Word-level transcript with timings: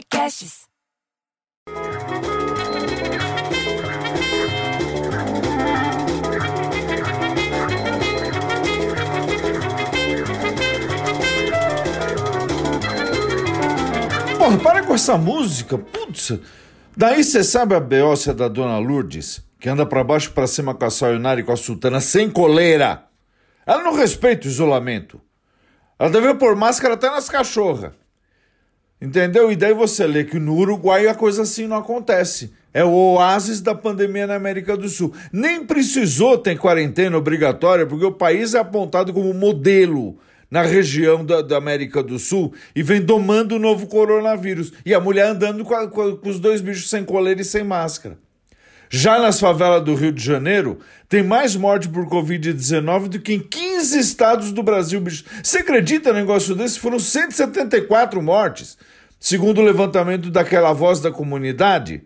Podcasts. 0.00 0.66
Porra, 14.38 14.58
para 14.62 14.82
com 14.84 14.94
essa 14.94 15.18
música, 15.18 15.76
putz. 15.76 16.38
Daí 16.96 17.22
você 17.22 17.44
sabe 17.44 17.74
a 17.74 17.80
beócia 17.80 18.32
da 18.32 18.48
dona 18.48 18.78
Lourdes, 18.78 19.44
que 19.58 19.68
anda 19.68 19.84
pra 19.84 20.02
baixo 20.02 20.32
pra 20.32 20.46
cima 20.46 20.74
com 20.74 20.84
a 20.86 20.90
sayonara 20.90 21.40
e 21.40 21.42
com 21.42 21.52
a 21.52 21.56
sultana 21.56 22.00
sem 22.00 22.30
coleira. 22.30 23.04
Ela 23.66 23.82
não 23.82 23.94
respeita 23.94 24.46
o 24.46 24.50
isolamento. 24.50 25.20
Ela 25.98 26.08
deve 26.08 26.34
pôr 26.34 26.56
máscara 26.56 26.94
até 26.94 27.10
nas 27.10 27.28
cachorras. 27.28 27.99
Entendeu? 29.00 29.50
E 29.50 29.56
daí 29.56 29.72
você 29.72 30.06
lê 30.06 30.24
que 30.24 30.38
no 30.38 30.54
Uruguai 30.56 31.06
a 31.06 31.14
coisa 31.14 31.42
assim 31.42 31.66
não 31.66 31.78
acontece. 31.78 32.52
É 32.72 32.84
o 32.84 32.90
oásis 32.90 33.60
da 33.60 33.74
pandemia 33.74 34.26
na 34.26 34.34
América 34.34 34.76
do 34.76 34.88
Sul. 34.88 35.12
Nem 35.32 35.64
precisou 35.64 36.36
ter 36.36 36.58
quarentena 36.58 37.16
obrigatória, 37.16 37.86
porque 37.86 38.04
o 38.04 38.12
país 38.12 38.54
é 38.54 38.58
apontado 38.58 39.12
como 39.12 39.32
modelo 39.32 40.18
na 40.50 40.62
região 40.62 41.24
da, 41.24 41.40
da 41.40 41.56
América 41.56 42.02
do 42.02 42.18
Sul 42.18 42.52
e 42.74 42.82
vem 42.82 43.00
domando 43.00 43.56
o 43.56 43.58
novo 43.58 43.86
coronavírus. 43.86 44.72
E 44.84 44.92
a 44.92 45.00
mulher 45.00 45.28
andando 45.28 45.64
com, 45.64 45.74
a, 45.74 45.88
com, 45.88 46.18
os 46.24 46.38
dois 46.38 46.60
bichos 46.60 46.90
sem 46.90 47.04
coleira 47.04 47.40
e 47.40 47.44
sem 47.44 47.64
máscara. 47.64 48.18
Já 48.92 49.20
nas 49.20 49.38
favelas 49.38 49.84
do 49.84 49.94
Rio 49.94 50.10
de 50.10 50.20
Janeiro, 50.20 50.80
tem 51.08 51.22
mais 51.22 51.54
morte 51.54 51.88
por 51.88 52.06
Covid-19 52.06 53.06
do 53.06 53.20
que 53.20 53.34
em 53.34 53.38
15 53.38 53.96
estados 53.96 54.50
do 54.50 54.64
Brasil, 54.64 55.00
bicho. 55.00 55.24
Você 55.40 55.58
acredita 55.58 56.12
no 56.12 56.18
negócio 56.18 56.56
desse? 56.56 56.80
Foram 56.80 56.98
174 56.98 58.20
mortes, 58.20 58.76
segundo 59.20 59.60
o 59.60 59.64
levantamento 59.64 60.28
daquela 60.28 60.72
voz 60.72 60.98
da 60.98 61.12
comunidade. 61.12 62.02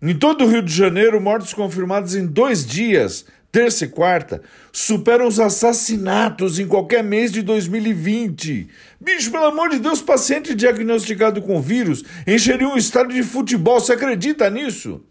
Em 0.00 0.14
todo 0.14 0.44
o 0.44 0.48
Rio 0.48 0.62
de 0.62 0.72
Janeiro, 0.72 1.20
mortes 1.20 1.52
confirmadas 1.52 2.14
em 2.14 2.26
dois 2.26 2.64
dias, 2.64 3.26
terça 3.52 3.84
e 3.84 3.88
quarta, 3.88 4.40
superam 4.72 5.26
os 5.26 5.38
assassinatos 5.38 6.58
em 6.58 6.66
qualquer 6.66 7.04
mês 7.04 7.30
de 7.30 7.42
2020. 7.42 8.70
Bicho, 8.98 9.30
pelo 9.30 9.44
amor 9.44 9.68
de 9.68 9.78
Deus, 9.78 10.00
paciente 10.00 10.54
diagnosticado 10.54 11.42
com 11.42 11.60
vírus 11.60 12.02
encheria 12.26 12.66
um 12.66 12.78
estádio 12.78 13.16
de 13.16 13.22
futebol. 13.22 13.78
Você 13.78 13.92
acredita 13.92 14.48
nisso? 14.48 15.04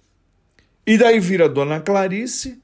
E 0.86 0.98
daí 0.98 1.20
vira 1.20 1.46
a 1.46 1.48
dona 1.48 1.80
Clarice, 1.80 2.60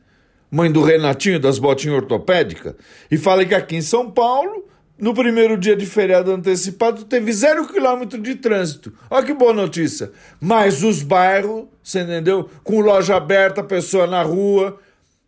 mãe 0.50 0.72
do 0.72 0.82
Renatinho 0.82 1.40
das 1.40 1.60
botinhas 1.60 1.98
ortopédicas, 1.98 2.74
e 3.12 3.18
fala 3.18 3.46
que 3.46 3.54
aqui 3.54 3.76
em 3.76 3.82
São 3.82 4.10
Paulo, 4.10 4.66
no 4.98 5.14
primeiro 5.14 5.58
dia 5.58 5.76
de 5.76 5.86
feriado 5.86 6.32
antecipado, 6.32 7.06
teve 7.06 7.32
zero 7.32 7.68
quilômetro 7.68 8.20
de 8.20 8.36
trânsito. 8.36 8.92
Olha 9.10 9.26
que 9.26 9.34
boa 9.34 9.54
notícia. 9.54 10.12
Mas 10.42 10.84
os 10.84 11.04
bairros, 11.04 11.66
você 11.84 12.02
entendeu? 12.02 12.50
Com 12.64 12.82
loja 12.82 13.16
aberta, 13.16 13.64
pessoa 13.64 14.08
na 14.08 14.24
rua, 14.24 14.80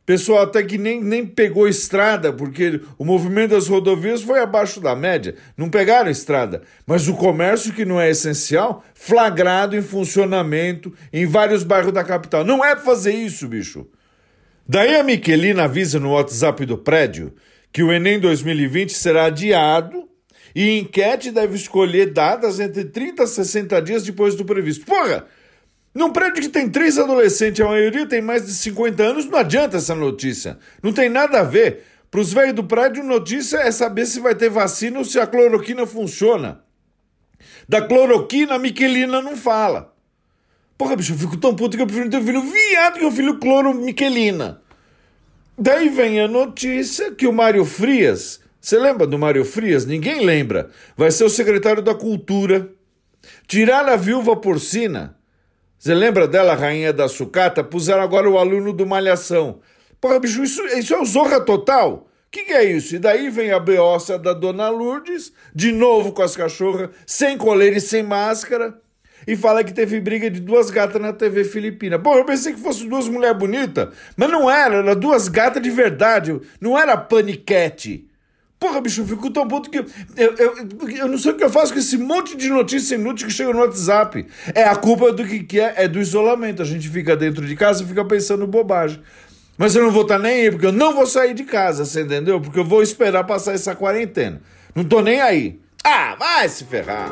pessoal 0.09 0.41
até 0.41 0.63
que 0.63 0.75
nem, 0.75 1.03
nem 1.03 1.23
pegou 1.23 1.67
estrada, 1.67 2.33
porque 2.33 2.81
o 2.97 3.05
movimento 3.05 3.51
das 3.51 3.67
rodovias 3.67 4.23
foi 4.23 4.39
abaixo 4.39 4.79
da 4.79 4.95
média. 4.95 5.35
Não 5.55 5.69
pegaram 5.69 6.09
estrada. 6.09 6.63
Mas 6.83 7.07
o 7.07 7.13
comércio, 7.13 7.71
que 7.71 7.85
não 7.85 8.01
é 8.01 8.09
essencial, 8.09 8.83
flagrado 8.95 9.77
em 9.77 9.83
funcionamento 9.83 10.91
em 11.13 11.27
vários 11.27 11.61
bairros 11.61 11.93
da 11.93 12.03
capital. 12.03 12.43
Não 12.43 12.65
é 12.65 12.75
fazer 12.75 13.13
isso, 13.13 13.47
bicho. 13.47 13.85
Daí 14.67 14.95
a 14.95 15.03
Miquelina 15.03 15.65
avisa 15.65 15.99
no 15.99 16.13
WhatsApp 16.13 16.65
do 16.65 16.79
prédio 16.79 17.31
que 17.71 17.83
o 17.83 17.91
Enem 17.91 18.19
2020 18.19 18.91
será 18.93 19.25
adiado 19.25 20.09
e 20.55 20.79
enquete 20.79 21.29
deve 21.29 21.55
escolher 21.55 22.07
datas 22.07 22.59
entre 22.59 22.83
30 22.83 23.21
a 23.21 23.27
60 23.27 23.79
dias 23.83 24.01
depois 24.01 24.33
do 24.33 24.43
previsto. 24.43 24.87
Porra! 24.87 25.27
Num 25.99 26.13
prédio 26.13 26.41
que 26.41 26.47
tem 26.47 26.69
três 26.69 26.97
adolescentes, 26.97 27.59
a 27.59 27.67
maioria 27.67 28.05
tem 28.05 28.21
mais 28.21 28.45
de 28.45 28.53
50 28.53 29.03
anos, 29.03 29.25
não 29.25 29.37
adianta 29.37 29.75
essa 29.75 29.93
notícia. 29.93 30.57
Não 30.81 30.93
tem 30.93 31.09
nada 31.09 31.41
a 31.41 31.43
ver. 31.43 31.83
Para 32.09 32.21
os 32.21 32.31
velhos 32.31 32.55
do 32.55 32.63
prédio, 32.63 33.03
notícia 33.03 33.57
é 33.57 33.69
saber 33.69 34.05
se 34.05 34.21
vai 34.21 34.33
ter 34.33 34.49
vacina 34.49 34.99
ou 34.99 35.03
se 35.03 35.19
a 35.19 35.27
cloroquina 35.27 35.85
funciona. 35.85 36.63
Da 37.67 37.81
cloroquina, 37.81 38.55
a 38.55 38.57
Miquelina 38.57 39.21
não 39.21 39.35
fala. 39.35 39.93
Porra, 40.77 40.95
bicho, 40.95 41.11
eu 41.11 41.17
fico 41.17 41.35
tão 41.35 41.53
puto 41.53 41.75
que 41.75 41.83
eu 41.83 41.87
prefiro 41.87 42.09
ter 42.09 42.17
um 42.19 42.25
filho 42.25 42.43
viado 42.43 42.99
que 42.99 43.05
um 43.05 43.11
filho 43.11 43.37
cloro 43.37 43.73
Miquelina. 43.73 44.61
Daí 45.57 45.89
vem 45.89 46.21
a 46.21 46.29
notícia 46.29 47.11
que 47.11 47.27
o 47.27 47.33
Mário 47.33 47.65
Frias, 47.65 48.39
você 48.61 48.79
lembra 48.79 49.05
do 49.05 49.19
Mário 49.19 49.43
Frias? 49.43 49.85
Ninguém 49.85 50.25
lembra. 50.25 50.69
Vai 50.95 51.11
ser 51.11 51.25
o 51.25 51.29
secretário 51.29 51.83
da 51.83 51.93
Cultura. 51.93 52.69
Tirar 53.45 53.89
a 53.89 53.97
viúva 53.97 54.37
porcina 54.37 55.18
você 55.79 55.95
lembra 55.95 56.27
dela, 56.27 56.55
rainha 56.55 56.91
da 56.91 57.07
sucata? 57.07 57.63
Puseram 57.63 58.01
agora 58.01 58.29
o 58.29 58.37
aluno 58.37 58.73
do 58.73 58.85
Malhação. 58.85 59.61
Porra, 60.01 60.19
bicho, 60.19 60.43
isso, 60.43 60.61
isso 60.77 60.93
é 60.93 60.99
o 60.99 61.05
Zorra 61.05 61.39
Total? 61.39 62.05
O 62.05 62.29
que, 62.29 62.43
que 62.43 62.51
é 62.51 62.65
isso? 62.65 62.97
E 62.97 62.99
daí 62.99 63.29
vem 63.29 63.53
a 63.53 63.59
beócia 63.61 64.19
da 64.19 64.33
Dona 64.33 64.67
Lourdes, 64.67 65.31
de 65.55 65.71
novo 65.71 66.11
com 66.11 66.21
as 66.21 66.35
cachorras, 66.35 66.89
sem 67.07 67.37
coleira 67.37 67.77
e 67.77 67.81
sem 67.81 68.03
máscara, 68.03 68.77
e 69.25 69.37
fala 69.37 69.63
que 69.63 69.73
teve 69.73 70.01
briga 70.01 70.29
de 70.29 70.41
duas 70.41 70.69
gatas 70.69 71.01
na 71.01 71.13
TV 71.13 71.45
filipina. 71.45 71.97
Pô, 71.97 72.13
eu 72.13 72.25
pensei 72.25 72.51
que 72.51 72.59
fossem 72.59 72.89
duas 72.89 73.07
mulheres 73.07 73.39
bonitas, 73.39 73.87
mas 74.17 74.29
não 74.29 74.51
era, 74.51 74.79
era 74.79 74.93
duas 74.93 75.29
gatas 75.29 75.63
de 75.63 75.69
verdade, 75.69 76.37
não 76.59 76.77
era 76.77 76.97
paniquete. 76.97 78.08
Porra, 78.59 78.81
bicho, 78.81 79.01
eu 79.01 79.07
fico 79.07 79.29
tão 79.31 79.47
puto 79.47 79.69
que. 79.69 79.77
Eu, 79.77 80.35
eu, 80.35 80.55
eu, 80.97 81.07
não 81.07 81.17
sei 81.17 81.31
o 81.31 81.35
que 81.35 81.43
eu 81.43 81.49
faço 81.49 81.71
com 81.71 81.79
esse 81.79 81.97
monte 81.97 82.35
de 82.35 82.49
notícia 82.49 82.95
inútil 82.95 83.27
que 83.27 83.33
chega 83.33 83.53
no 83.53 83.59
WhatsApp. 83.59 84.27
É 84.53 84.63
a 84.63 84.75
culpa 84.75 85.13
do 85.13 85.25
que, 85.25 85.43
que 85.43 85.59
é, 85.59 85.75
é 85.77 85.87
do 85.87 85.99
isolamento. 85.99 86.61
A 86.61 86.65
gente 86.65 86.89
fica 86.89 87.15
dentro 87.15 87.45
de 87.45 87.55
casa 87.55 87.83
e 87.83 87.87
fica 87.87 88.03
pensando 88.03 88.45
bobagem. 88.45 88.99
Mas 89.57 89.75
eu 89.75 89.83
não 89.83 89.91
vou 89.91 90.01
estar 90.01 90.17
tá 90.17 90.23
nem 90.23 90.41
aí, 90.41 90.51
porque 90.51 90.65
eu 90.65 90.73
não 90.73 90.93
vou 90.93 91.05
sair 91.05 91.33
de 91.33 91.43
casa, 91.43 91.85
você 91.85 92.01
entendeu? 92.01 92.41
Porque 92.41 92.59
eu 92.59 92.65
vou 92.65 92.83
esperar 92.83 93.23
passar 93.23 93.53
essa 93.53 93.73
quarentena. 93.73 94.41
Não 94.75 94.83
tô 94.83 95.01
nem 95.01 95.21
aí. 95.21 95.59
Ah, 95.83 96.15
vai 96.19 96.49
se 96.49 96.65
ferrar. 96.65 97.11